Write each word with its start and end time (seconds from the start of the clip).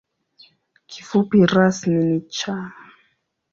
Kifupi 0.89 1.37
rasmi 1.53 1.99
ni 2.09 2.17
‘Cha’. 2.37 2.55